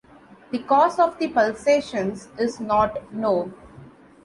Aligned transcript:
The 0.49 0.57
cause 0.57 0.97
of 0.97 1.19
the 1.19 1.27
pulsations 1.27 2.27
is 2.39 2.59
not 2.59 3.13
known. 3.13 3.53